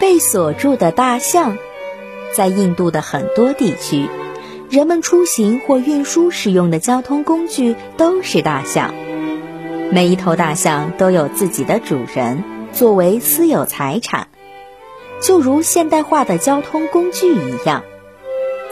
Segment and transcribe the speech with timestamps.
[0.00, 1.58] 被锁住的大象，
[2.32, 4.08] 在印度的很多地区，
[4.70, 8.94] 人们出行或运输使用的交通工具都是大象。
[9.92, 12.42] 每一头大象都有自己的主人，
[12.72, 14.28] 作为私有财产，
[15.20, 17.82] 就如现代化的交通工具一样。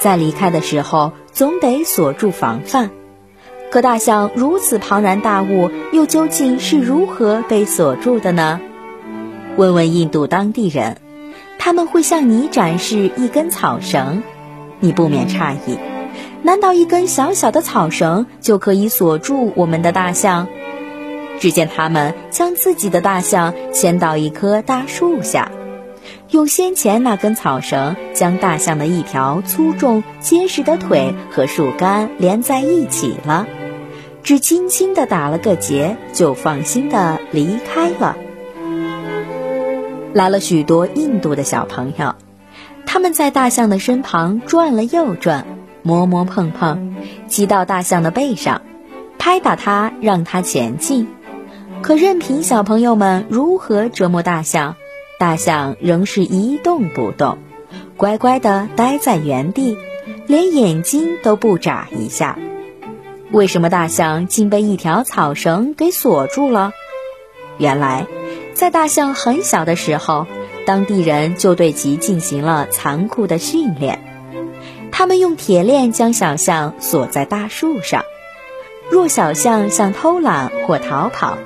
[0.00, 2.88] 在离开的时候，总得锁住防范。
[3.70, 8.60] 可大象如此庞然大物，又究竟是如何被锁住的呢？
[9.58, 10.96] 问问印度当地人，
[11.58, 14.22] 他们会向你展示一根草绳，
[14.80, 15.78] 你不免诧异：
[16.42, 20.46] 难道一根小小的草绳就可以锁住我们的大象？
[21.40, 25.52] 只见他们将自己的大象牵到一棵大树下，
[26.30, 33.46] 用先前那根草绳将大象的一条粗重结实的腿和树干连在一起了。
[34.24, 38.16] 只轻轻地打了个结，就放心地离开了。
[40.14, 42.14] 来了许多印度的小朋友，
[42.86, 45.46] 他们在大象的身旁转了又转，
[45.82, 46.94] 摸摸碰碰，
[47.28, 48.62] 骑到大象的背上，
[49.18, 51.08] 拍打它，让它前进。
[51.82, 54.76] 可任凭小朋友们如何折磨大象，
[55.18, 57.38] 大象仍是一动不动，
[57.96, 59.76] 乖乖地待在原地，
[60.26, 62.38] 连眼睛都不眨一下。
[63.30, 66.72] 为什么大象竟被一条草绳给锁住了？
[67.58, 68.06] 原来，
[68.58, 70.26] 在大象很小的时候，
[70.66, 74.02] 当地人就对其进行了残酷的训练。
[74.90, 78.02] 他们用铁链将小象锁在大树上，
[78.90, 81.38] 若小象想偷懒或逃跑，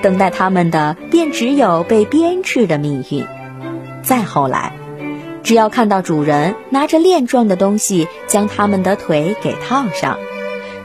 [0.00, 3.26] 等待他们的便只有被鞭笞的命运。
[4.02, 4.72] 再后来，
[5.42, 10.18] 只要看到主人拿着链状的东西将他们的腿给套上。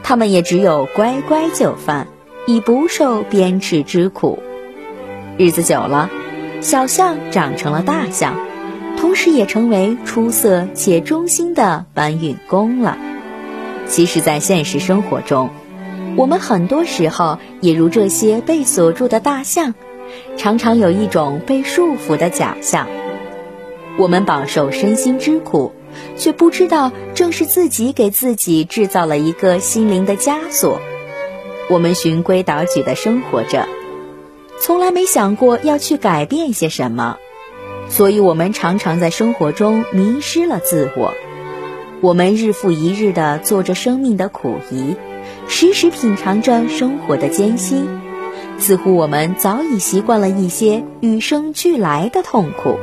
[0.02, 2.08] 他们也只有乖乖就范，
[2.46, 4.42] 以不受鞭笞之苦。
[5.38, 6.08] 日子久了，
[6.62, 8.34] 小象长成了大象，
[8.96, 12.96] 同时也成为出色且忠心的搬运工了。
[13.86, 15.50] 其实，在现实生活中，
[16.16, 19.74] 我们很多时候也如这些被锁住的大象，
[20.38, 22.88] 常常有一种被束缚的假象。
[23.98, 25.72] 我们饱受身心之苦。
[26.18, 30.78] 却不知道，正是自己给自己制造了一个心灵的枷锁。
[31.70, 33.66] 我们循规蹈矩的生活着，
[34.60, 37.16] 从来没想过要去改变些什么，
[37.88, 41.14] 所以我们常常在生活中迷失了自我。
[42.00, 44.96] 我们日复一日地做着生命的苦役，
[45.48, 48.00] 时时品尝着生活的艰辛，
[48.58, 52.78] 似乎我们早已习惯了一些与生俱来的痛苦。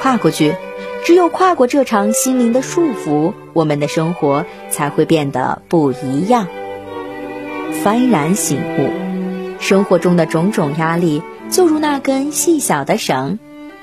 [0.00, 0.54] 跨过去。
[1.04, 6.48] 只有跨过这场心灵的束缚，我们的生活才会变得不一样。
[7.82, 8.90] 幡然醒悟，
[9.60, 13.38] 生活中的种种压力，就如那根细小的绳，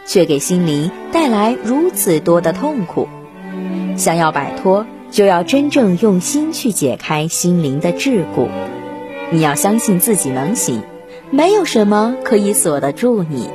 [0.05, 3.07] 却给心灵带来如此多的痛苦。
[3.97, 8.47] 想要摆脱，就要真正用心去解开心灵的桎梏。
[9.31, 10.81] 你要相信自己能行，
[11.31, 13.49] 没有什么可以锁得住你。